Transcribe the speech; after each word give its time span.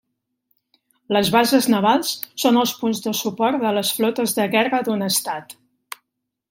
Les 1.17 1.29
bases 1.35 1.67
navals 1.73 2.13
són 2.45 2.57
els 2.63 2.73
punts 2.81 3.05
de 3.07 3.15
suport 3.21 3.63
de 3.67 3.75
les 3.79 3.93
flotes 4.01 4.35
de 4.41 4.47
guerra 4.57 4.83
d'un 4.89 5.11
estat. 5.13 5.57